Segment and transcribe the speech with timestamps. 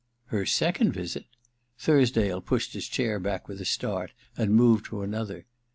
[0.17, 1.25] * Her second visit?'
[1.79, 5.45] Thursdale pushed his chair back with a start and moved to another.